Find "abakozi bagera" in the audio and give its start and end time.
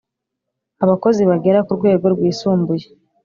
0.83-1.59